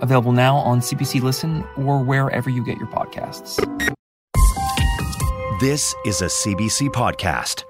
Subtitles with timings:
[0.00, 3.58] available now on CBC Listen or wherever you get your podcasts.
[5.60, 7.64] This is a CBC podcast.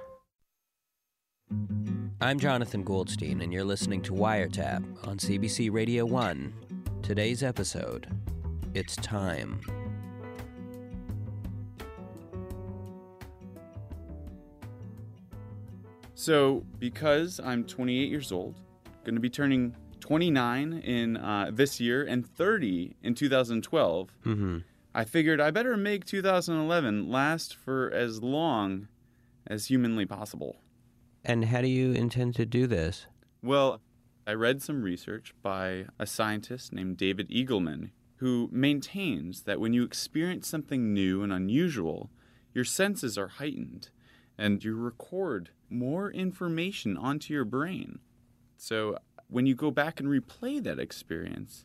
[2.20, 6.52] I'm Jonathan Goldstein, and you're listening to Wiretap on CBC Radio 1.
[7.02, 8.06] Today's episode
[8.74, 9.60] It's Time.
[16.14, 18.54] So, because I'm 28 years old,
[19.04, 19.74] going to be turning
[20.10, 24.58] 29 in uh, this year and 30 in 2012, Mm-hmm.
[24.92, 28.88] I figured I better make 2011 last for as long
[29.46, 30.56] as humanly possible.
[31.24, 33.06] And how do you intend to do this?
[33.40, 33.80] Well,
[34.26, 39.84] I read some research by a scientist named David Eagleman who maintains that when you
[39.84, 42.10] experience something new and unusual,
[42.52, 43.90] your senses are heightened
[44.36, 48.00] and you record more information onto your brain.
[48.56, 48.98] So
[49.30, 51.64] when you go back and replay that experience,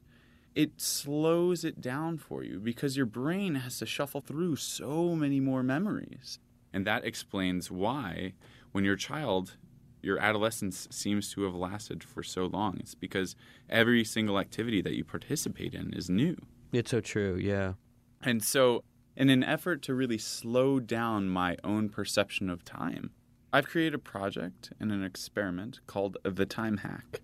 [0.54, 5.40] it slows it down for you because your brain has to shuffle through so many
[5.40, 6.40] more memories.
[6.72, 8.34] And that explains why,
[8.72, 9.58] when you're a child,
[10.02, 12.78] your adolescence seems to have lasted for so long.
[12.80, 13.36] It's because
[13.70, 16.38] every single activity that you participate in is new.
[16.72, 17.74] It's so true, yeah.
[18.22, 18.84] And so,
[19.16, 23.12] in an effort to really slow down my own perception of time,
[23.52, 27.22] I've created a project and an experiment called the Time Hack.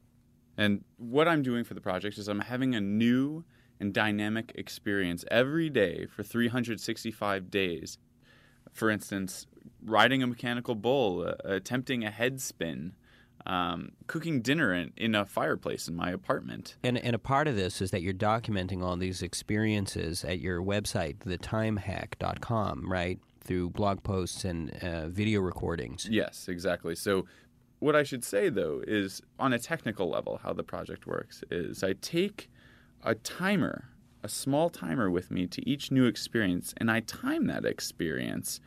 [0.58, 3.44] And what I'm doing for the project is I'm having a new
[3.80, 7.98] and dynamic experience every day for 365 days.
[8.72, 9.48] For instance,
[9.84, 12.94] riding a mechanical bull, uh, attempting a head spin,
[13.46, 16.76] um, cooking dinner in, in a fireplace in my apartment.
[16.84, 20.62] And, and a part of this is that you're documenting all these experiences at your
[20.62, 23.20] website, thetimehack.com, right?
[23.44, 26.08] Through blog posts and uh, video recordings.
[26.10, 26.96] Yes, exactly.
[26.96, 27.26] So,
[27.82, 31.84] what I should say though is on a technical level, how the project works is
[31.84, 32.50] I take
[33.04, 33.90] a timer,
[34.24, 38.62] a small timer with me to each new experience, and I time that experience,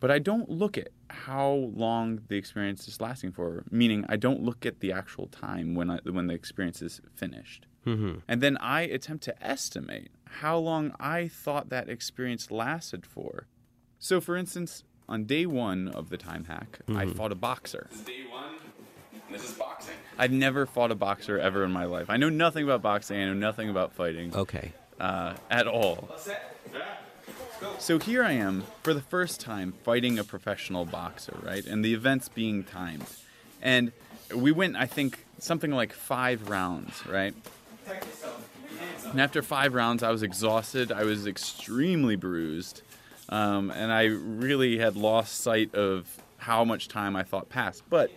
[0.00, 3.64] but I don't look at how long the experience is lasting for.
[3.70, 7.66] Meaning, I don't look at the actual time when I, when the experience is finished.
[7.86, 8.18] Mm-hmm.
[8.26, 13.46] And then I attempt to estimate how long I thought that experience lasted for.
[14.00, 17.88] So, for instance, on day one of the time hack, I fought a boxer.
[18.04, 18.35] Day one.
[19.30, 19.94] This is boxing.
[20.18, 22.08] I've never fought a boxer ever in my life.
[22.08, 23.18] I know nothing about boxing.
[23.20, 24.72] I know nothing about fighting Okay.
[25.00, 26.08] uh, at all.
[27.78, 31.64] So here I am for the first time fighting a professional boxer, right?
[31.64, 33.06] And the event's being timed.
[33.62, 33.92] And
[34.34, 37.34] we went, I think, something like five rounds, right?
[39.10, 40.92] And after five rounds, I was exhausted.
[40.92, 42.82] I was extremely bruised.
[43.28, 46.06] Um, and I really had lost sight of
[46.38, 47.82] how much time I thought passed.
[47.88, 48.10] But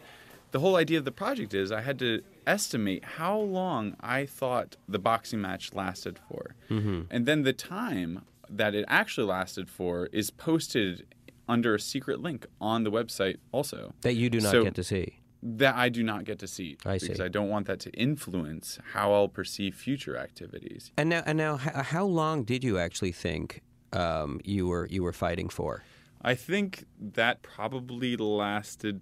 [0.51, 4.77] the whole idea of the project is I had to estimate how long I thought
[4.87, 6.55] the boxing match lasted for.
[6.69, 7.01] Mm-hmm.
[7.11, 11.05] And then the time that it actually lasted for is posted
[11.47, 13.93] under a secret link on the website also.
[14.01, 15.15] That you do not So- get to see.
[15.41, 17.21] That I do not get to see I because.
[17.21, 20.91] I don't want that to influence how I'll perceive future activities.
[20.97, 23.61] And now, and now, how long did you actually think
[23.93, 25.83] um, you were you were fighting for?
[26.21, 28.99] I think that probably lasted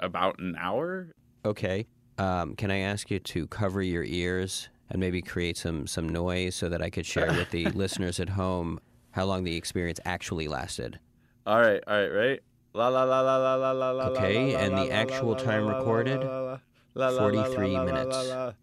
[0.00, 1.08] about an hour.
[1.44, 1.86] Okay.
[2.18, 6.54] Um, can I ask you to cover your ears and maybe create some some noise
[6.54, 8.80] so that I could share with the listeners at home
[9.12, 10.98] how long the experience actually lasted?
[11.46, 12.40] All right, all right, right.
[12.72, 14.04] La la la la la la la la.
[14.08, 16.58] Okay, and the actual time recorded, la, la,
[16.94, 18.30] la, la, la, 43 la, la, la, minutes.
[18.30, 18.54] Are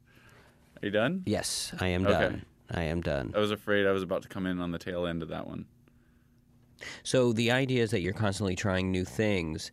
[0.82, 1.24] you done?
[1.26, 2.46] Yes, I am done.
[2.72, 3.34] I am done.
[3.36, 5.48] I was afraid I was about to come in on the tail end of that
[5.48, 5.66] one.
[7.04, 9.72] So the idea is that you're constantly trying new things,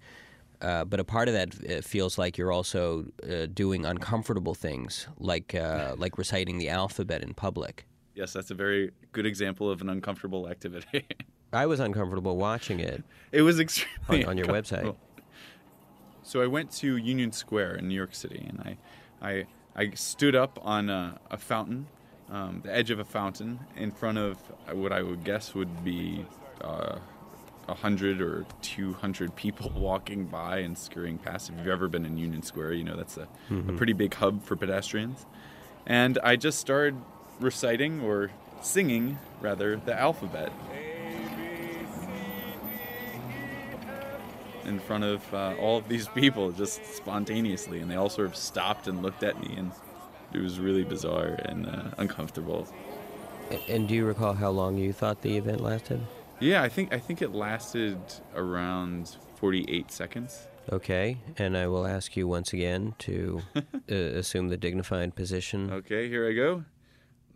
[0.64, 5.06] uh, but a part of that uh, feels like you're also uh, doing uncomfortable things,
[5.18, 7.86] like uh, like reciting the alphabet in public.
[8.14, 11.06] Yes, that's a very good example of an uncomfortable activity.
[11.52, 14.94] I was uncomfortable watching it it was extremely on, on your website.
[16.22, 18.78] So I went to Union Square in New York City, and I,
[19.20, 19.46] I,
[19.76, 21.86] I stood up on a, a fountain,
[22.30, 24.38] um, the edge of a fountain, in front of
[24.72, 26.24] what I would guess would be
[27.68, 31.50] uh, a hundred or two hundred people walking by and scurrying past.
[31.50, 34.42] If you've ever been in Union Square, you know that's a, a pretty big hub
[34.42, 35.26] for pedestrians.
[35.86, 36.96] And I just started
[37.40, 38.30] reciting or
[38.62, 40.52] singing, rather, the alphabet.
[44.66, 48.36] in front of uh, all of these people just spontaneously, and they all sort of
[48.36, 49.72] stopped and looked at me, and
[50.32, 52.66] it was really bizarre and uh, uncomfortable.
[53.68, 56.00] And do you recall how long you thought the event lasted?
[56.40, 57.98] Yeah, I think I think it lasted
[58.34, 60.48] around 48 seconds.
[60.72, 63.62] Okay, and I will ask you once again to uh,
[63.94, 65.70] assume the dignified position.
[65.70, 66.64] Okay, here I go.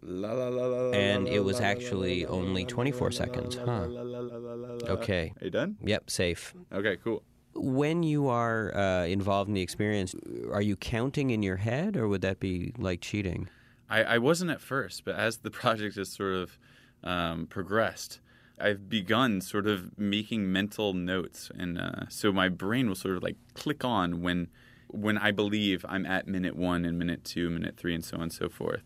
[0.03, 3.65] La, la, la, And it was actually only 24 la, la, seconds, huh?
[3.65, 4.93] la, la, la, la, la, la.
[4.93, 5.33] Okay.
[5.41, 5.77] Are you done?
[5.83, 6.55] Yep, safe.
[6.73, 7.23] Okay, cool.
[7.55, 10.15] When you are uh, involved in the experience,
[10.53, 13.49] are you counting in your head, or would that be like cheating?
[13.91, 16.59] I, I wasn't at first, but as the project has sort of
[17.03, 18.21] um, progressed,
[18.61, 23.23] I've begun sort of making mental notes, and uh, so my brain will sort of
[23.23, 24.49] like click on when
[24.89, 28.25] when I believe I'm at minute one and minute two, minute three, and so on
[28.25, 28.83] and so forth.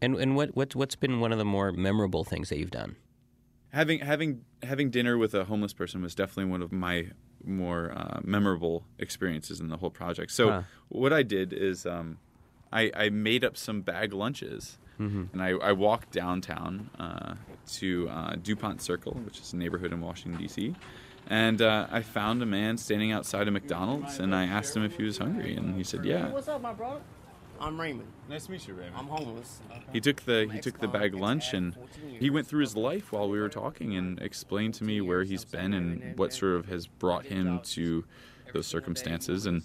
[0.00, 2.96] And and what what what's been one of the more memorable things that you've done?
[3.72, 7.08] Having having having dinner with a homeless person was definitely one of my
[7.44, 10.30] more uh, memorable experiences in the whole project.
[10.32, 10.62] So Huh.
[10.88, 12.18] what I did is um,
[12.72, 14.78] I, I made up some bag lunches.
[15.32, 17.34] And I, I walked downtown uh,
[17.74, 20.74] to uh, Dupont Circle, which is a neighborhood in Washington, D.C.
[21.28, 24.96] And uh, I found a man standing outside of McDonald's, and I asked him if
[24.96, 27.00] he was hungry, and he said, "Yeah." What's up, my brother?
[27.60, 28.08] I'm Raymond.
[28.28, 28.96] Nice to meet you, Raymond.
[28.96, 29.60] I'm homeless.
[29.92, 31.76] He took the he took the bag lunch and
[32.18, 35.44] he went through his life while we were talking and explained to me where he's
[35.44, 38.04] been and what sort of has brought him to
[38.52, 39.46] those circumstances.
[39.46, 39.62] And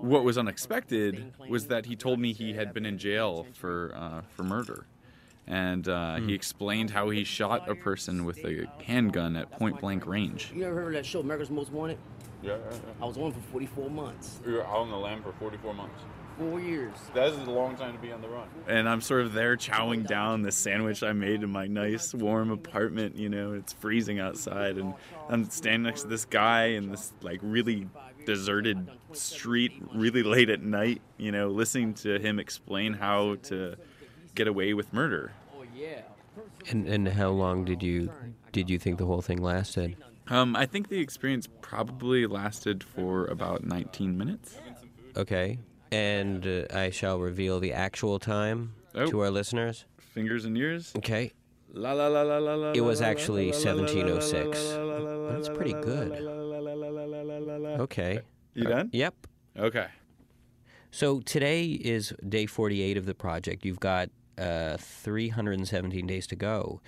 [0.00, 4.22] what was unexpected was that he told me he had been in jail for uh,
[4.28, 4.86] for murder,
[5.46, 10.06] and uh, he explained how he shot a person with a handgun at point blank
[10.06, 10.52] range.
[10.54, 11.98] You ever heard of that show, America's Most Wanted?
[12.42, 12.56] Yeah,
[13.00, 16.02] I was on for 44 months, you were out on the lam for 44 months.
[16.38, 16.94] four years.
[17.14, 18.46] That is a long time to be on the run.
[18.68, 22.50] And I'm sort of there chowing down the sandwich I made in my nice warm
[22.50, 24.92] apartment, you know, it's freezing outside and
[25.30, 27.88] I'm standing next to this guy in this like really
[28.26, 33.76] deserted street really late at night, you know, listening to him explain how to
[34.34, 35.32] get away with murder.
[35.56, 36.02] Oh yeah.
[36.68, 38.10] And and how long did you
[38.52, 39.96] did you think the whole thing lasted?
[40.28, 44.56] Um, I think the experience probably lasted for about 19 minutes.
[45.16, 45.58] Okay,
[45.92, 49.06] and uh, I shall reveal the actual time Oh.
[49.06, 49.84] to our listeners.
[49.98, 50.92] Fingers and ears.
[50.96, 51.32] Okay,
[51.72, 52.70] La la la la la la.
[52.72, 54.58] It was la, la, actually la, la, la, la, 1706.
[54.72, 56.10] la, la, la, la, la, That's la, pretty la, good.
[57.80, 58.20] okay.
[58.54, 58.90] You Uh, done?
[58.92, 59.26] Yep.
[59.58, 59.86] Okay.
[60.90, 63.64] So today is day 48 of the project.
[63.64, 66.80] You've got uh, 317 days to go.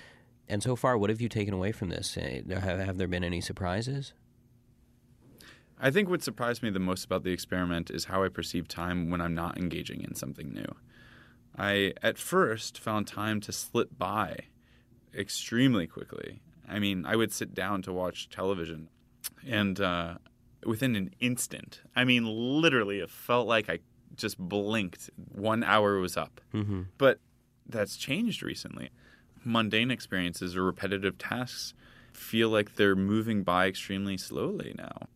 [0.48, 2.16] And so far, what have you taken away from this?
[2.16, 4.12] Uh, Have, have there been any surprises?
[5.78, 9.10] I think what surprised me the most about the experiment is how I perceive time
[9.10, 10.74] when I'm not engaging in something new.
[11.58, 14.46] I, at first, found time to slip by
[15.16, 16.40] extremely quickly.
[16.68, 18.88] I mean, I would sit down to watch television,
[19.46, 20.14] and uh,
[20.66, 23.78] within an instant, I mean, literally, it felt like I
[24.16, 25.10] just blinked.
[25.32, 26.40] One hour was up.
[26.54, 26.82] Mm-hmm.
[26.98, 27.20] But
[27.68, 28.90] that's changed recently.
[29.44, 31.74] Mundane experiences or repetitive tasks
[32.12, 35.08] feel like they're moving by extremely slowly now.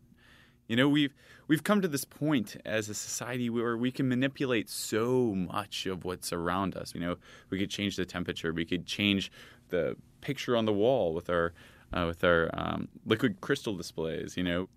[0.69, 1.15] You know, we've
[1.49, 6.05] we've come to this point as a society where we can manipulate so much of
[6.05, 6.95] what's around us.
[6.95, 7.17] You know,
[7.49, 9.33] we could change the temperature, we could change
[9.71, 11.53] the picture on the wall with our
[11.93, 14.37] uh, with our um, liquid crystal displays.
[14.37, 14.69] You know,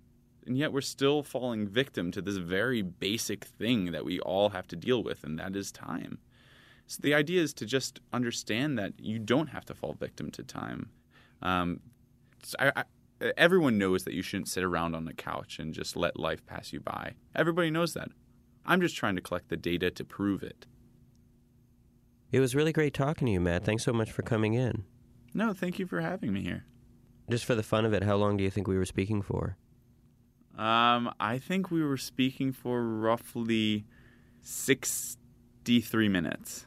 [0.46, 4.68] and yet we're still falling victim to this very basic thing that we all have
[4.68, 6.20] to deal with, and that is time.
[6.88, 10.44] So the idea is to just understand that you don't have to fall victim to
[10.44, 10.90] time.
[11.42, 11.80] Um,
[12.44, 12.84] so I, I,
[13.38, 16.74] everyone knows that you shouldn't sit around on the couch and just let life pass
[16.74, 17.14] you by.
[17.36, 18.10] Everybody knows that.
[18.66, 20.66] I'm just trying to collect the data to prove it.
[22.32, 23.64] It was really great talking to you, Matt.
[23.64, 24.86] Thanks so much for coming in.
[25.34, 26.66] No, thank you for having me here.
[27.30, 29.58] Just for the fun of it, how long do you think we were speaking for?
[30.58, 33.86] Um, I think we were speaking for roughly
[34.42, 36.66] 63 minutes.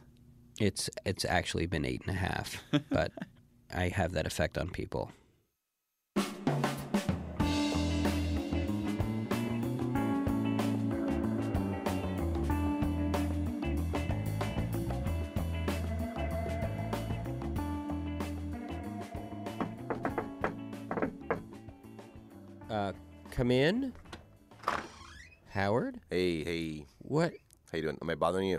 [0.59, 3.13] It's it's actually been eight and a half, but
[3.75, 5.13] I have that effect on people.
[23.37, 23.93] Come in,
[25.51, 26.01] Howard.
[26.11, 27.35] Hey, hey, What?
[27.71, 27.99] how you doing?
[28.01, 28.59] Am I bothering you?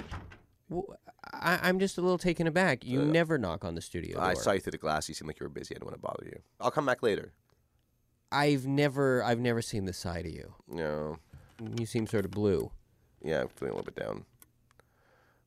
[0.70, 0.98] Well,
[1.34, 2.86] I, I'm just a little taken aback.
[2.86, 4.24] You Uh, never knock on the studio door.
[4.24, 5.10] I saw you through the glass.
[5.10, 5.74] You seemed like you were busy.
[5.74, 6.40] I didn't want to bother you.
[6.60, 7.34] I'll come back later.
[8.32, 10.54] I've never, I've never seen this side of you.
[10.68, 11.18] No,
[11.78, 12.72] You seem sort of blue.
[13.24, 14.26] yeah, I'm feeling a little bit down.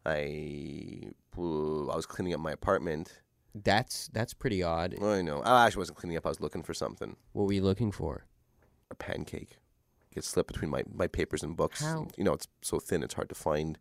[0.07, 3.21] I, I was cleaning up my apartment.
[3.55, 4.95] That's that's pretty odd.
[5.03, 5.41] I know.
[5.43, 6.25] I actually wasn't cleaning up.
[6.25, 7.17] I was looking for something.
[7.33, 8.25] What were you looking for?
[9.01, 9.59] Pancake.
[10.13, 11.83] It slipped between my, my papers and books.
[11.83, 12.07] How?
[12.17, 13.79] You know, it's so thin, it's hard to find.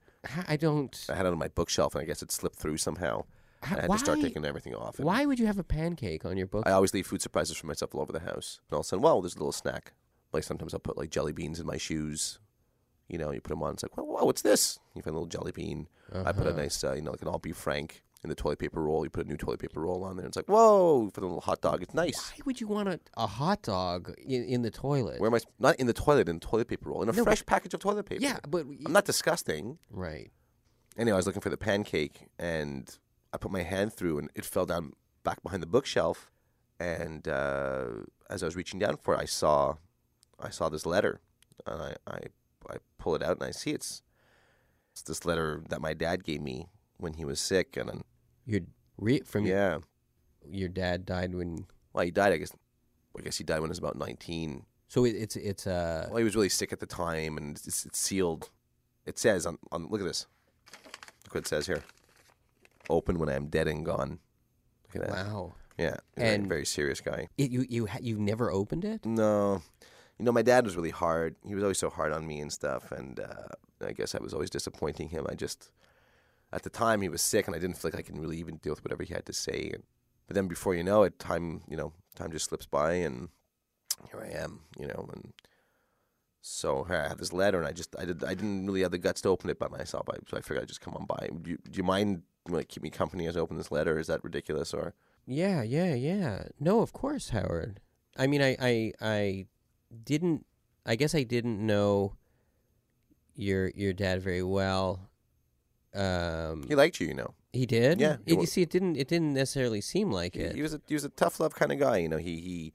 [0.47, 0.95] I don't.
[1.09, 3.25] I had it on my bookshelf, and I guess it slipped through somehow.
[3.63, 4.97] Ha- I had to start taking everything off.
[4.99, 6.63] and Why would you have a pancake on your book?
[6.67, 8.59] I always leave food surprises for myself all over the house.
[8.69, 9.93] And all of a sudden, well, there's a little snack.
[10.31, 12.39] Like sometimes I'll put like jelly beans in my shoes.
[13.07, 13.73] You know, you put them on.
[13.73, 14.77] It's like, well, whoa, what's this?
[14.95, 15.87] You find a little jelly bean.
[16.13, 16.59] I put a Uh-huh.
[16.61, 19.03] nice, uh, you know, like an all beef frank in the toilet paper roll.
[19.05, 20.25] You put a new toilet paper roll on there.
[20.25, 21.81] And It's like, whoa, for the little hot dog.
[21.83, 22.31] It's nice.
[22.31, 25.19] Why would you want a, a hot dog in, in the toilet?
[25.21, 25.39] Where am I?
[25.39, 27.73] sp- Not in the toilet, in the toilet paper roll, in a No, fresh package
[27.73, 28.21] of toilet paper.
[28.21, 29.77] Yeah, but I'm not disgusting.
[29.89, 30.31] right.
[30.97, 32.97] Anyway, I was looking for the pancake, and
[33.31, 34.91] I put my hand through, and it fell down
[35.23, 36.29] back behind the bookshelf.
[36.77, 37.85] And uh,
[38.29, 39.75] as I was reaching down for it, I saw,
[40.41, 41.21] I saw this letter,
[41.65, 42.17] and I, I,
[42.69, 44.01] I pull it out, and I see it's,
[44.91, 46.67] it's this letter that my dad gave me
[46.99, 48.03] when he was sick, and then,
[48.45, 48.61] Your
[48.97, 49.79] re- from yeah,
[50.47, 51.65] your dad died when.
[51.93, 52.33] well, he died.
[52.33, 52.51] I guess,
[53.17, 54.65] I guess he died when he was about 19.
[54.87, 57.85] So it, it's it's uh Well, he was really sick at the time, and it's,
[57.85, 58.49] it's sealed.
[59.05, 60.27] It says on, on look at this.
[61.25, 61.83] Look what it says here.
[62.89, 64.19] Open when I am dead and gone.
[64.93, 65.25] Look at that.
[65.27, 65.53] wow.
[65.77, 67.29] Yeah, very, And- very serious guy.
[67.37, 69.05] It, you you you've never opened it?
[69.05, 69.61] No,
[70.17, 71.35] you know, my dad was really hard.
[71.45, 73.47] He was always so hard on me and stuff, and uh,
[73.85, 75.25] I guess I was always disappointing him.
[75.29, 75.69] I just,
[76.51, 78.57] at the time, he was sick, and I didn't feel like I could really even
[78.57, 79.71] deal with whatever he had to say.
[79.73, 79.83] And,
[80.27, 83.29] but then, before you know it, time, you know, time just slips by, and
[84.09, 85.33] here I am, you know, and
[86.41, 88.97] so I have this letter, and I just, I did, I didn't really have the
[88.97, 90.07] guts to open it by myself.
[90.09, 91.29] I, so I figured I'd just come on by.
[91.41, 92.23] Do you, do you mind?
[92.47, 93.99] Like, keep me company as I open this letter?
[93.99, 94.95] Is that ridiculous, or?
[95.27, 96.43] Yeah, yeah, yeah.
[96.59, 97.79] No, of course, Howard.
[98.17, 99.45] I mean, I, I, I
[100.03, 100.45] didn't.
[100.85, 102.15] I guess I didn't know
[103.35, 105.08] your your dad very well.
[105.93, 107.33] Um, He liked you, you know.
[107.51, 107.99] he did.
[107.99, 108.95] Yeah, It, you see, it didn't.
[108.95, 110.55] It didn't necessarily seem like he, it.
[110.55, 111.97] he was a he was a tough love kind of guy.
[111.97, 112.73] You know, he he,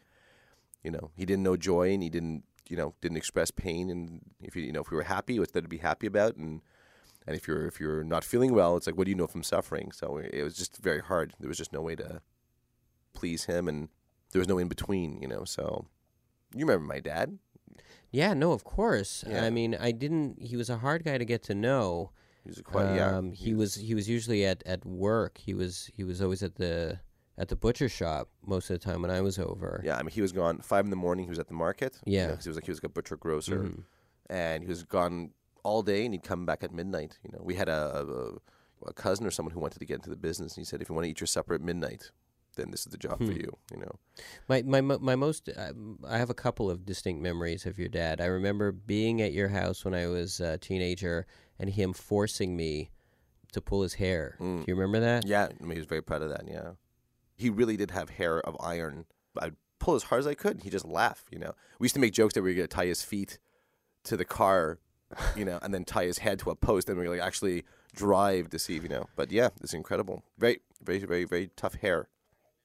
[0.82, 3.88] you know, he didn't know joy and he didn't you know didn't express pain.
[3.90, 6.36] And if you you know if we were happy, was there to be happy about.
[6.36, 6.60] And
[7.26, 9.42] and if you're if you're not feeling well, it's like what do you know from
[9.44, 9.92] suffering?
[9.92, 11.34] So it was just very hard.
[11.38, 12.20] There was just no way to
[13.12, 13.88] please him, and
[14.32, 15.22] there was no in between.
[15.22, 15.86] You know, so
[16.52, 17.38] you remember my dad?
[18.10, 18.34] yeah.
[18.34, 19.24] No, of course.
[19.28, 19.44] Yeah.
[19.44, 20.42] I mean, I didn't.
[20.42, 22.10] He was a hard guy to get to know.
[22.44, 23.16] He was a quite yeah.
[23.16, 25.38] Um, he was he was usually at, at work.
[25.38, 27.00] He was he was always at the
[27.36, 29.80] at the butcher shop most of the time when I was over.
[29.84, 31.24] Yeah, I mean, he was gone five in the morning.
[31.24, 31.98] He was at the market.
[32.04, 32.36] you Yeah.
[32.40, 33.82] he was like he was like a butcher grocer, Mhm.
[34.30, 35.30] and he was gone
[35.64, 37.18] all day, and he'd come back at midnight.
[37.24, 38.06] You know, we had a,
[38.84, 40.82] a, a cousin or someone who wanted to get into the business, and he said,
[40.82, 42.10] if you want to eat your supper at midnight,
[42.56, 43.32] then this is the job for Hmm.
[43.40, 43.56] you.
[43.72, 43.92] You know,
[44.48, 48.20] My my my most um, I have a couple of distinct memories of your dad.
[48.20, 51.26] I remember being at your house when I was a teenager
[51.58, 52.90] and him forcing me
[53.52, 54.36] to pull his hair.
[54.40, 54.58] Mm.
[54.58, 55.26] Do you remember that?
[55.26, 56.42] yeah, I mean, he was very proud of that.
[56.48, 56.72] Yeah,
[57.36, 59.06] he really did have hair of iron.
[59.38, 60.52] I'd pull as hard as I could.
[60.52, 61.24] and He'd just laugh.
[61.30, 63.38] You know, we used to make jokes that we were going to tie his feet
[64.04, 64.78] to the car,
[65.36, 67.64] you know, and then tie his head to a post, and we were like actually
[67.94, 69.06] drive to see, you know.
[69.16, 70.24] But yeah, it's incredible.
[70.38, 72.08] Very, very, very, very tough hair.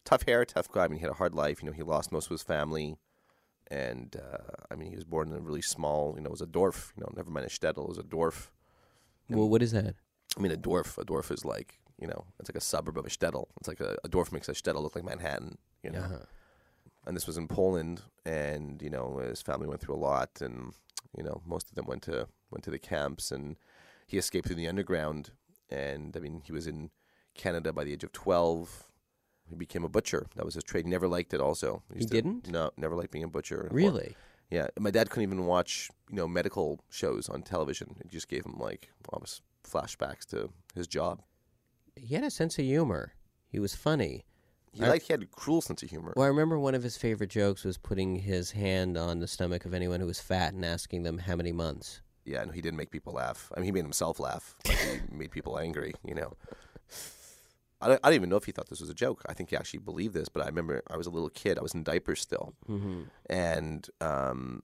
[0.05, 0.85] Tough hair, tough guy.
[0.85, 1.61] I mean, he had a hard life.
[1.61, 2.97] You know, he lost most of his family,
[3.69, 6.13] and uh, I mean, he was born in a really small.
[6.15, 6.91] You know, was a dwarf.
[6.95, 7.87] You know, never mind a shtetl.
[7.87, 8.47] Was a dwarf.
[9.29, 9.95] Well, what is that?
[10.37, 10.97] I mean, a dwarf.
[10.97, 13.47] A dwarf is like you know, it's like a suburb of a shtetl.
[13.59, 15.57] It's like a, a dwarf makes a shtetl look like Manhattan.
[15.83, 16.25] You know, Uh-huh.
[17.05, 20.73] and this was in Poland, and you know, his family went through a lot, and
[21.15, 23.57] you know, most of them went to went to the camps, and
[24.07, 25.31] he escaped through the underground,
[25.69, 26.89] and I mean, he was in
[27.35, 28.88] Canada by the age of twelve.
[29.49, 30.27] He became a butcher.
[30.35, 30.85] That was his trade.
[30.85, 31.41] He never liked it.
[31.41, 32.49] Also, He used to- didn't?
[32.49, 33.67] No, never liked being a butcher.
[33.67, 34.15] Or- Really?
[34.49, 37.95] yeah, my dad couldn't even watch you know medical shows on television.
[37.99, 41.21] It just gave him like almost flashbacks to his job.
[41.95, 43.13] He had a sense of humor.
[43.49, 44.25] He was funny.
[44.71, 46.13] He like he had a cruel sense of humor.
[46.15, 49.65] Well, I remember one of his favorite jokes was putting his hand on the stomach
[49.65, 52.01] of anyone who was fat and asking them how many months.
[52.23, 53.51] Yeah, and he didn't make people laugh.
[53.55, 54.55] I mean, he made himself laugh.
[54.65, 55.93] He made people angry.
[56.05, 56.33] You know.
[57.81, 59.21] I don't, I don't even know if he thought this was a joke.
[59.27, 60.27] I think he actually believed this.
[60.29, 61.57] But I remember I was a little kid.
[61.57, 63.01] I was in diapers still, Mm-hmm.
[63.29, 64.63] and um,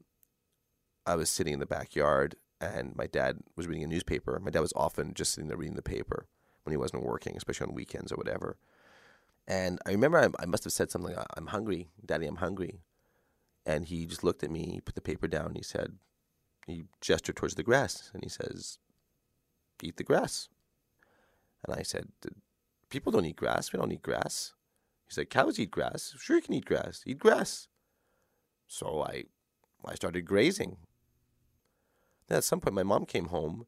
[1.05, 4.39] I was sitting in the backyard, and my dad was reading a newspaper.
[4.43, 6.27] My dad was often just sitting there reading the paper
[6.63, 8.57] when he wasn't working, especially on weekends or whatever.
[9.48, 11.15] And I remember I, I must have said something.
[11.15, 12.25] like, I'm hungry, Daddy.
[12.25, 12.79] I'm hungry.
[13.65, 14.72] And he just looked at me.
[14.74, 15.48] He put the paper down.
[15.48, 15.93] And he said,
[16.67, 18.79] he gestured towards the grass, and he says,
[19.84, 20.50] "Eat the grass."
[21.63, 22.07] And I said,
[22.95, 23.71] "People don't eat grass.
[23.71, 24.53] We don't eat grass."
[25.07, 26.15] He said, "Cows eat grass.
[26.17, 27.03] Sure, you can eat grass.
[27.05, 27.67] Eat grass."
[28.67, 29.25] So I,
[29.85, 30.77] I started grazing.
[32.27, 33.67] Then at some point, my mom came home,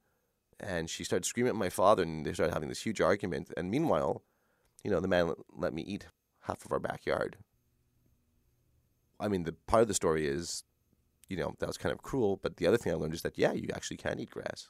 [0.59, 3.53] and she started screaming at my father, and they started having this huge argument.
[3.55, 4.23] And meanwhile,
[4.83, 6.07] you know, the man let- me eat
[6.41, 7.37] half of our backyard.
[9.19, 10.63] I mean, the part of the story is
[11.27, 12.39] you know, that was kind of cruel.
[12.41, 14.69] But the other thing I learned is that, yeah, you actually can eat grass.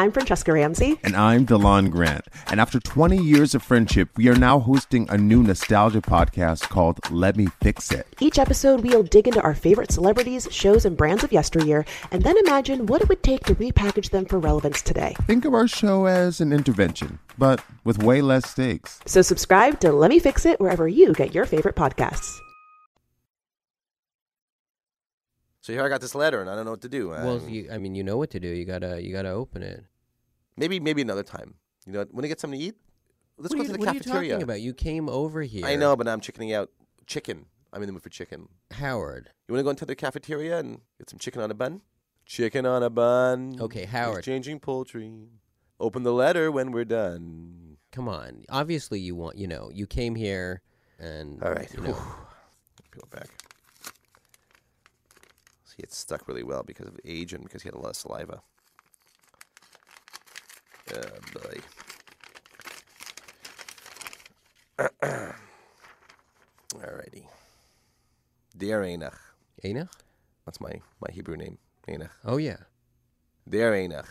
[0.00, 0.98] I'm Franchesca Ramsey.
[1.04, 2.24] And I'm DeLon Grant.
[2.46, 6.98] And after 20 years of friendship, we are now hosting a new nostalgia podcast called
[7.10, 8.06] Let Me Fix It.
[8.18, 12.38] Each episode, we'll dig into our favorite celebrities, shows, and brands of yesteryear, and then
[12.38, 15.14] imagine what it would take to repackage them for relevance today.
[15.26, 19.00] Think of our show as an intervention, but with way less stakes.
[19.04, 22.38] So subscribe to Let Me Fix It wherever you get your favorite podcasts.
[25.60, 27.10] So here I got this letter, and I don't know what to do.
[27.10, 28.48] Well, you, I mean, you know what to do.
[28.48, 29.84] You gotta, you gotta open it.
[30.60, 31.54] Maybe maybe another time.
[31.86, 32.76] You know, when I get something to eat,
[33.38, 34.20] let's what go are to you, the what cafeteria.
[34.20, 34.60] are you talking about?
[34.60, 35.66] You came over here.
[35.66, 36.70] I know, but I'm chickening out.
[37.06, 37.46] Chicken.
[37.72, 38.48] I'm in the mood for chicken.
[38.72, 39.30] Howard.
[39.48, 41.80] You want to go into the cafeteria and get some chicken on a bun?
[42.26, 43.56] Chicken on a bun.
[43.60, 44.18] Okay, Howard.
[44.18, 45.30] Exchanging poultry.
[45.80, 47.78] Open the letter when we're done.
[47.90, 48.44] Come on.
[48.48, 49.36] Obviously, you want.
[49.36, 50.62] You know, you came here,
[50.98, 51.72] and All right.
[51.74, 51.96] You know,
[52.90, 53.28] Peel it back.
[55.64, 57.96] See, it's stuck really well because of age and because he had a lot of
[57.96, 58.42] saliva.
[60.92, 61.02] Oh,
[61.34, 61.60] boy.
[66.74, 67.24] Alrighty.
[68.56, 69.18] Dear Einach.
[69.64, 69.92] Einach?
[70.44, 71.58] That's my, my Hebrew name.
[71.88, 72.10] Einach.
[72.24, 72.56] Oh yeah.
[73.48, 74.08] Dear Einach.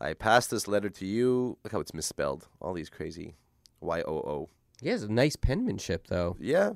[0.00, 1.56] I pass this letter to you.
[1.64, 2.48] Look how it's misspelled.
[2.60, 3.36] All these crazy
[3.80, 4.48] Y O O.
[4.82, 6.36] He has a nice penmanship, though.
[6.38, 6.72] Yeah,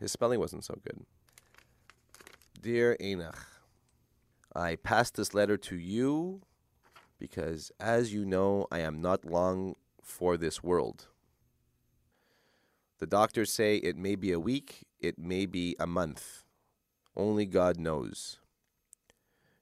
[0.00, 1.04] his spelling wasn't so good.
[2.60, 3.46] Dear Enoch,
[4.56, 6.40] I pass this letter to you
[7.18, 11.08] because, as you know, I am not long for this world.
[12.98, 16.44] The doctors say it may be a week, it may be a month.
[17.16, 18.38] Only God knows.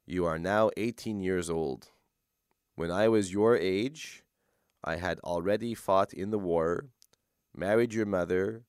[0.07, 1.89] You are now 18 years old.
[2.75, 4.23] When I was your age,
[4.85, 6.87] I had already fought in the war,
[7.55, 8.65] married your mother,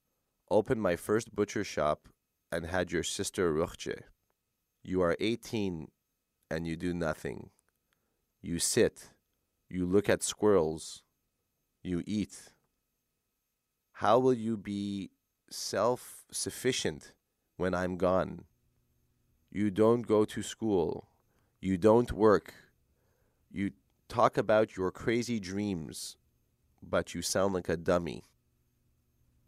[0.52, 2.08] opened my first butcher shop,
[2.52, 4.02] and had your sister Ruchje.
[4.84, 5.88] You are 18
[6.52, 7.50] and you do nothing.
[8.46, 9.08] You sit,
[9.70, 11.02] you look at squirrels,
[11.82, 12.52] you eat.
[13.94, 15.12] How will you be
[15.50, 17.14] self sufficient
[17.56, 18.44] when I'm gone?
[19.50, 21.08] You don't go to school.
[21.62, 22.54] You don't work.
[23.50, 23.72] You
[24.10, 26.18] talk about your crazy dreams,
[26.82, 28.24] but you sound like a dummy.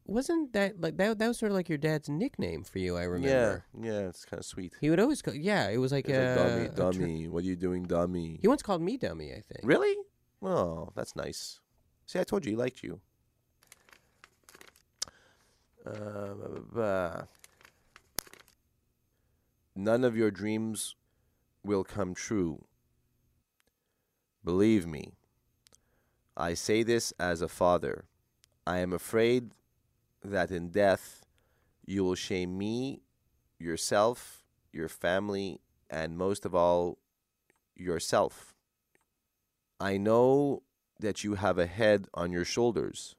[0.08, 1.18] Wasn't that like that?
[1.18, 2.96] That was sort of like your dad's nickname for you.
[2.96, 3.65] I remember.
[3.82, 4.74] Yeah, yeah, it's kind of sweet.
[4.80, 5.22] He would always.
[5.24, 7.28] Call, yeah, it was like It's a, like, dummy, a tr- dummy.
[7.28, 8.38] what are you doing, dummy?
[8.39, 9.32] he once called me dummy.
[9.32, 9.62] I think.
[9.63, 9.96] Really?
[10.44, 11.60] Oh, that's nice.
[12.06, 13.00] See, I told you he liked you.
[15.86, 17.22] Uh, blah, blah, blah.
[19.76, 20.96] None of your dreams
[21.63, 22.63] will come true.
[24.44, 25.13] Believe me.
[26.38, 28.06] I say this as a father.
[28.68, 29.52] I am afraid
[30.31, 31.25] that in death
[31.85, 33.01] you will shame me,
[33.59, 36.97] yourself, your family, and most of all,
[37.75, 38.55] yourself.
[39.79, 40.63] I know
[40.99, 43.15] that you have a head on your shoulders.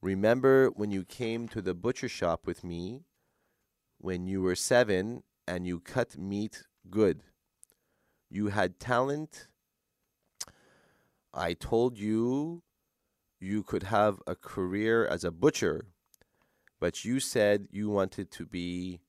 [0.00, 3.00] Remember when you came to the butcher shop with me
[3.98, 7.22] when you were seven and you cut meat good.
[8.30, 9.48] You had talent.
[11.32, 12.62] I told you
[13.40, 15.86] you could have a career as a butcher,
[16.84, 19.00] but you said you wanted to be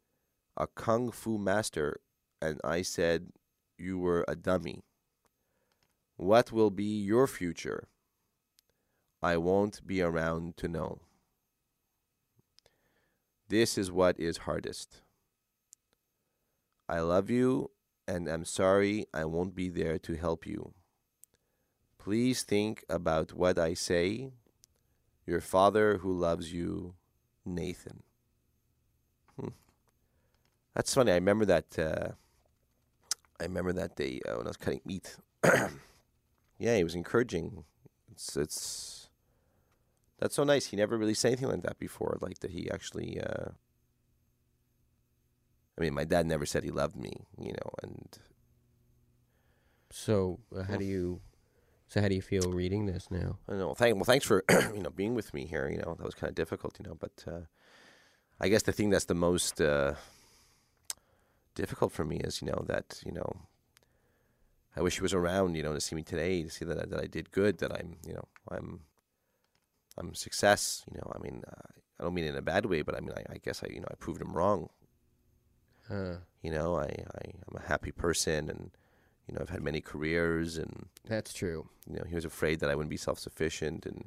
[0.56, 2.00] a kung fu master,
[2.42, 3.34] and I said
[3.78, 4.86] you were a dummy.
[6.16, 7.90] What will be your future?
[9.22, 11.00] I won't be around to know.
[13.50, 15.02] This is what is hardest.
[16.88, 17.72] I love you
[18.08, 20.72] and I'm sorry I won't be there to help you.
[21.98, 24.30] Please think about what I say.
[25.28, 26.94] Your father who loves you,
[27.46, 28.04] Nathan.
[29.40, 29.50] Hmm.
[30.74, 31.12] That's funny.
[31.12, 31.78] I remember that.
[31.80, 32.12] Uh,
[33.40, 35.18] I remember that day uh, when I was cutting meat.
[36.58, 37.64] yeah, he was encouraging.
[38.12, 39.10] It's it's
[40.20, 40.68] that's so nice.
[40.68, 42.18] He never really said anything like that before.
[42.22, 43.20] Like that he actually.
[43.20, 43.50] Uh,
[45.78, 48.18] I mean, my dad never said he loved me, you know, and
[49.92, 51.22] So uh, how do you?
[51.88, 53.38] So how do you feel reading this now?
[53.48, 53.74] I know.
[53.74, 54.44] Thank well, thanks for
[54.74, 55.70] you know being with me here.
[55.70, 57.42] You know, that was kind of difficult, you know, but uh,
[58.40, 59.96] I guess the thing that's the most uh,
[61.54, 63.32] difficult for me is you know that you know
[64.76, 66.86] I wish he was around, you know, to see me today, to see that I-
[66.86, 68.82] that I did good, that I'm you know I'm
[69.98, 70.84] I'm success.
[70.92, 71.68] You know, I mean, uh,
[72.00, 73.68] I don't mean it in a bad way, but I mean I, I guess I
[73.70, 74.70] you know I proved him wrong.
[75.90, 78.72] Uh, You know, I, I I'm a happy person, and
[79.28, 81.68] you know, I've had many careers, and That's true.
[81.90, 84.06] you know, he was afraid that I wouldn't be self-sufficient, and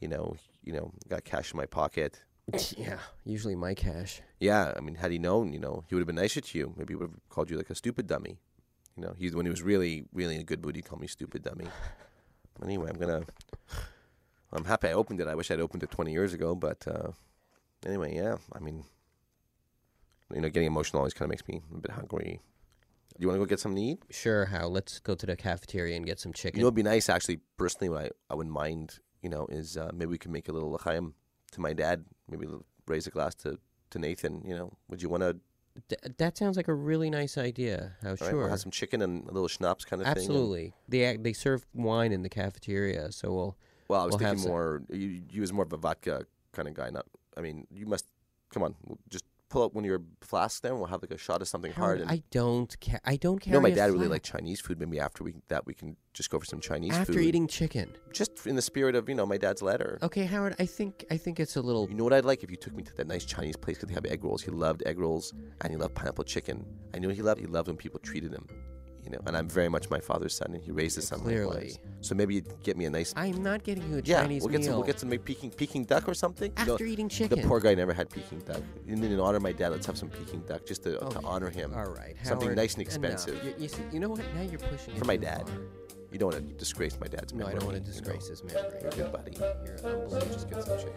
[0.00, 2.20] you know, you know, got cash in my pocket.
[2.76, 4.20] yeah, usually my cash.
[4.40, 6.74] Yeah, I mean, had he known, you know, he would have been nicer to you.
[6.76, 8.38] Maybe he would have called you like a stupid dummy.
[8.96, 11.06] You know, he's when he was really, really in a good mood, he'd call me
[11.06, 11.66] stupid dummy.
[12.62, 13.22] anyway, I'm gonna.
[14.52, 15.28] I'm happy I opened it.
[15.28, 17.10] I wish I'd opened it 20 years ago, but uh,
[17.84, 18.36] anyway, yeah.
[18.52, 18.84] I mean,
[20.34, 22.40] you know, getting emotional always kind of makes me a bit hungry.
[23.18, 24.02] Do you want to go get something to eat?
[24.10, 24.66] Sure, how?
[24.68, 26.58] Let's go to the cafeteria and get some chicken.
[26.58, 27.40] You know, it'd be nice actually.
[27.56, 30.52] Personally, what I, I wouldn't mind, you know, is uh, maybe we could make a
[30.52, 31.14] little l'chaim
[31.52, 32.04] to my dad.
[32.28, 32.46] Maybe
[32.86, 33.58] raise a glass to,
[33.90, 34.42] to Nathan.
[34.44, 35.36] You know, would you want to?
[35.88, 37.92] Th- that sounds like a really nice idea.
[38.02, 38.38] How All right, sure.
[38.38, 40.16] we'll have some chicken and a little schnapps kind of thing.
[40.18, 40.74] Absolutely.
[40.88, 43.56] They they serve wine in the cafeteria, so we'll.
[43.88, 44.82] Well, I was we'll thinking more.
[44.90, 46.90] You, you was more of a vodka kind of guy.
[46.90, 47.06] Not.
[47.36, 48.06] I mean, you must.
[48.50, 49.24] Come on, we'll just
[49.56, 51.72] pull out one of your flasks there, and we'll have like a shot of something
[51.72, 52.00] Howard, hard.
[52.02, 52.78] And, I don't.
[52.78, 53.00] care.
[53.04, 54.78] I don't you know, my dad really liked Chinese food.
[54.78, 57.22] Maybe after we that we can just go for some Chinese After food.
[57.22, 57.96] eating chicken.
[58.12, 59.98] just in the spirit of you know my dad's letter.
[60.02, 60.56] Okay, Howard.
[60.58, 61.88] I think I think it's a little.
[61.88, 63.88] You know what I'd like if you took me to that nice Chinese place because
[63.88, 64.42] they have egg rolls.
[64.42, 66.64] He loved egg rolls and he loved pineapple chicken.
[66.94, 67.40] I knew what he loved.
[67.40, 68.46] He loved when people treated him.
[69.06, 71.76] You know, and I'm very much my father's son, and he raised his son Clearly.
[72.00, 73.14] So maybe you'd get me a nice.
[73.16, 74.66] I'm not getting you a yeah, Chinese we'll get meal.
[74.66, 74.76] some.
[74.78, 76.52] We'll get some maybe Peking Peking duck or something.
[76.58, 77.40] You know, After eating chicken.
[77.40, 78.60] The poor guy never had Peking duck.
[78.88, 81.20] And in honor of my dad, let's have some Peking duck just to, oh, to
[81.22, 81.72] honor him.
[81.72, 84.22] All right, Something nice and expensive You, you, see, you know what?
[84.34, 85.48] Now you're pushing for my dad.
[85.48, 85.56] far.
[86.10, 87.52] You don't want to disgrace my dad's memory.
[87.52, 88.00] No, I don't want to you know.
[88.00, 88.78] disgrace his memory.
[88.80, 89.36] You're a good buddy.
[89.38, 90.32] You're unbelievable.
[90.32, 90.92] Just get some chicken.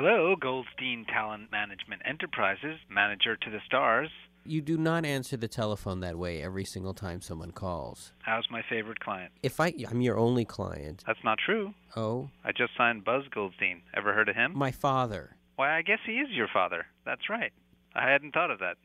[0.00, 4.08] Hello, Goldstein Talent Management Enterprises, manager to the stars.
[4.44, 8.12] You do not answer the telephone that way every single time someone calls.
[8.22, 9.32] How's my favorite client?
[9.42, 11.02] If I, I'm your only client.
[11.04, 11.74] That's not true.
[11.96, 13.82] Oh, I just signed Buzz Goldstein.
[13.92, 14.52] Ever heard of him?
[14.54, 15.34] my father.
[15.56, 16.86] Why, I guess he is your father.
[17.04, 17.52] That's right.
[17.96, 18.76] I hadn't thought of that.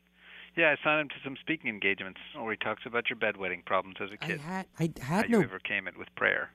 [0.56, 3.98] Yeah, I signed him to some speaking engagements where he talks about your bedwetting problems
[4.02, 4.40] as a kid.
[4.44, 6.50] I had, I had how had you overcame it with prayer.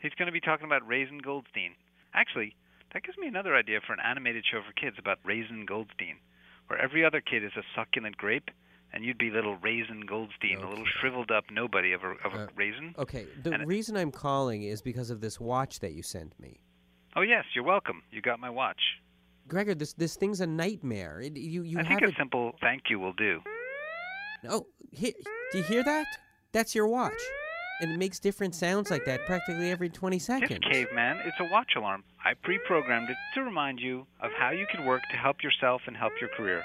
[0.00, 1.72] He's going to be talking about raising Goldstein.
[2.14, 2.54] Actually,
[2.92, 6.16] that gives me another idea for an animated show for kids about Raisin Goldstein,
[6.68, 8.50] where every other kid is a succulent grape,
[8.92, 12.44] and you'd be little Raisin Goldstein, a little shriveled up nobody of a, of a
[12.44, 12.94] Uh, raisin.
[12.98, 16.60] Okay, the And reason I'm calling is because of this watch that you sent me.
[17.16, 18.02] Oh yes, you're welcome.
[18.10, 18.80] You got my watch.
[19.46, 21.20] Gregor, this this thing's a nightmare.
[21.20, 23.40] It, you you I have think a simple thank you will do.
[24.48, 25.14] Oh, he,
[25.52, 26.06] do you hear that?
[26.52, 27.20] That's your watch.
[27.80, 30.50] And it makes different sounds like that practically every 20 seconds.
[30.50, 31.18] It's caveman.
[31.24, 32.04] It's a watch alarm.
[32.24, 35.96] I pre-programmed it to remind you of how you can work to help yourself and
[35.96, 36.62] help your career.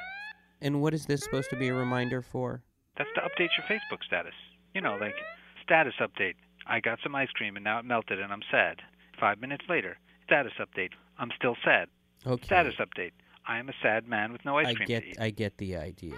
[0.62, 2.64] And what is this supposed to be a reminder for?
[2.98, 4.34] That's to update your Facebook status.
[4.76, 5.16] You know, like
[5.64, 6.36] status update.
[6.68, 8.82] I got some ice cream and now it melted and I'm sad.
[9.20, 10.92] Five minutes later, status update.
[11.18, 11.88] I'm still sad.
[12.26, 12.46] Okay.
[12.46, 13.12] Status update.
[13.48, 15.18] I am a sad man with no ice I cream get to eat.
[15.20, 16.16] I get the idea.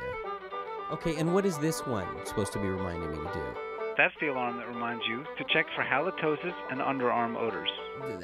[0.92, 3.71] Okay, and what is this one supposed to be reminding me to do?
[3.98, 7.70] That's the alarm that reminds you to check for halitosis and underarm odors.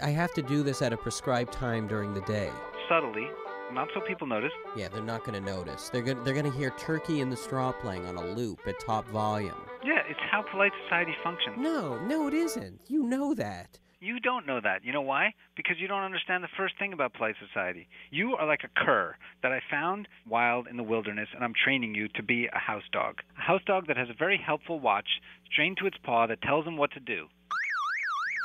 [0.01, 2.51] I have to do this at a prescribed time during the day.
[2.89, 3.27] Subtly,
[3.73, 4.51] not so people notice.
[4.75, 5.89] Yeah, they're not going to notice.
[5.89, 8.79] They're going they're going to hear Turkey in the Straw playing on a loop at
[8.79, 9.61] top volume.
[9.83, 11.57] Yeah, it's how polite society functions.
[11.59, 12.79] No, no it isn't.
[12.87, 13.79] You know that.
[13.99, 14.85] You don't know that.
[14.85, 15.33] You know why?
[15.55, 17.87] Because you don't understand the first thing about polite society.
[18.11, 21.95] You are like a cur that I found wild in the wilderness, and I'm training
[21.95, 23.15] you to be a house dog.
[23.39, 25.07] A house dog that has a very helpful watch
[25.51, 27.25] strained to its paw that tells him what to do.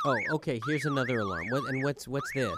[0.05, 1.45] Oh, okay, here's another alarm.
[1.51, 2.51] What and what's what's this?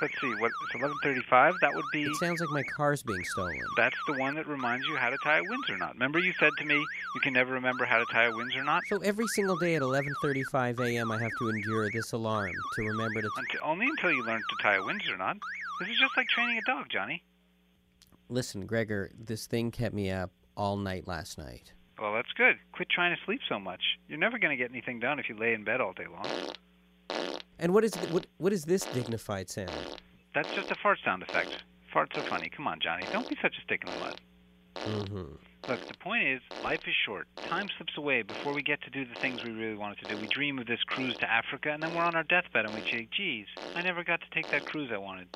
[0.00, 1.54] Let's see, what it's 11:35.
[1.60, 2.04] That would be.
[2.04, 3.58] It sounds like my car's being stolen.
[3.76, 5.94] That's the one that reminds you how to tie a Windsor knot.
[5.94, 8.82] Remember, you said to me you can never remember how to tie a Windsor knot.
[8.88, 11.10] So every single day at 11:35 a.m.
[11.10, 14.62] I have to endure this alarm to remember to Until, only until you learn to
[14.62, 15.36] tie a Windsor knot.
[15.80, 17.24] This is just like training a dog, Johnny.
[18.28, 21.72] Listen, Gregor, this thing kept me up all night last night.
[22.00, 22.56] Well, that's good.
[22.72, 23.82] Quit trying to sleep so much.
[24.06, 26.26] You're never going to get anything done if you lay in bed all day long.
[27.58, 29.70] And what is what what is this dignified sound?
[30.34, 31.64] That's just a fart sound effect.
[31.92, 32.48] Farts are funny.
[32.48, 33.04] Come on, Johnny.
[33.12, 34.20] Don't be such a stick in the mud.
[34.76, 35.70] Mm-hmm.
[35.70, 37.26] Look, the point is, life is short.
[37.36, 40.20] Time slips away before we get to do the things we really wanted to do.
[40.20, 42.80] We dream of this cruise to Africa, and then we're on our deathbed and we
[42.82, 45.26] say, geez, I never got to take that cruise I wanted.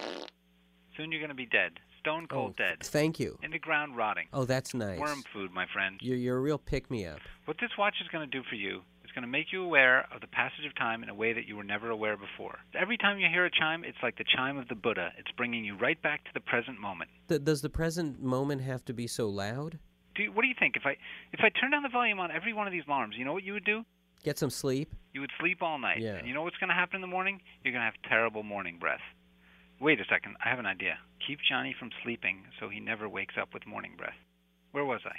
[0.96, 1.80] Soon you're going to be dead.
[2.00, 2.78] Stone cold dead.
[2.82, 3.38] Thank you.
[3.42, 4.26] In the ground rotting.
[4.32, 4.98] Oh, that's nice.
[4.98, 5.98] Worm food, my friend.
[6.00, 7.20] You're you're a real pick me up.
[7.44, 8.82] What this watch is going to do for you
[9.12, 11.46] It's going to make you aware of the passage of time in a way that
[11.46, 12.60] you were never aware before.
[12.72, 15.10] Every time you hear a chime, it's like the chime of the Buddha.
[15.18, 17.10] It's bringing you right back to the present moment.
[17.28, 19.78] Th- does the present moment have to be so loud?
[20.14, 20.76] Do you, what do you think?
[20.76, 20.96] If I
[21.30, 23.44] if I turn down the volume on every one of these alarms, you know what
[23.44, 23.84] you would do?
[24.24, 24.94] Get some sleep?
[25.12, 26.00] You would sleep all night.
[26.00, 26.14] Yeah.
[26.14, 27.42] And you know what's going to happen in the morning?
[27.62, 29.04] You're going to have terrible morning breath.
[29.78, 30.36] Wait a second.
[30.42, 30.96] I have an idea.
[31.28, 34.16] Keep Johnny from sleeping so he never wakes up with morning breath.
[34.70, 35.16] Where was I?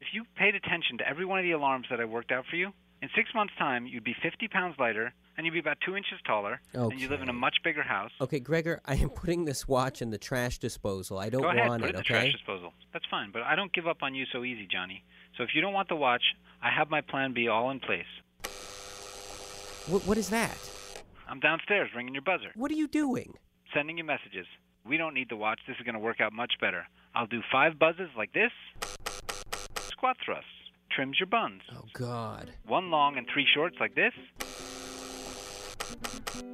[0.00, 2.56] If you paid attention to every one of the alarms that I worked out for
[2.56, 2.72] you,
[3.06, 6.18] in six months' time, you'd be 50 pounds lighter, and you'd be about two inches
[6.26, 8.10] taller, and you live in a much bigger house.
[8.20, 11.18] Okay, Gregor, I am putting this watch in the trash disposal.
[11.18, 12.24] I don't Go ahead, want put it, it in the okay?
[12.24, 12.72] trash disposal.
[12.92, 15.04] That's fine, but I don't give up on you so easy, Johnny.
[15.36, 16.22] So if you don't want the watch,
[16.60, 18.06] I have my plan B all in place.
[19.86, 20.58] What, what is that?
[21.28, 22.50] I'm downstairs ringing your buzzer.
[22.56, 23.34] What are you doing?
[23.72, 24.46] Sending you messages.
[24.84, 25.60] We don't need the watch.
[25.68, 26.86] This is going to work out much better.
[27.14, 28.50] I'll do five buzzes like this.
[29.92, 30.50] Squat thrusts.
[30.96, 31.60] Trims your buns.
[31.74, 32.50] Oh, God.
[32.66, 34.14] One long and three shorts like this.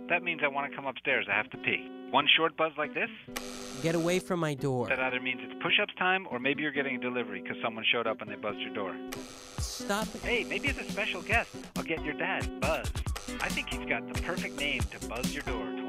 [0.08, 1.26] That means I want to come upstairs.
[1.30, 1.88] I have to pee.
[2.10, 3.08] One short buzz like this.
[3.84, 4.88] Get away from my door.
[4.88, 8.08] That either means it's push-ups time or maybe you're getting a delivery because someone showed
[8.08, 8.96] up and they buzzed your door.
[9.58, 10.08] Stop.
[10.24, 12.90] Hey, maybe it's a special guest, I'll get your dad, Buzz.
[13.40, 15.81] I think he's got the perfect name to buzz your door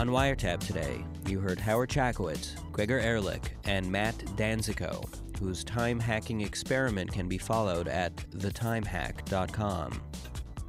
[0.00, 5.06] On Wiretap today, you heard Howard Chackowicz, Gregor Ehrlich, and Matt Danzico,
[5.38, 10.00] whose time hacking experiment can be followed at thetimehack.com.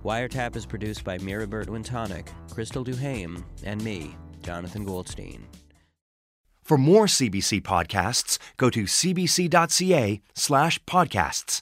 [0.03, 5.47] Wiretap is produced by Mira Burt-Wintonick, Crystal Duhame, and me, Jonathan Goldstein.
[6.61, 11.61] For more CBC podcasts, go to cbc.ca slash podcasts.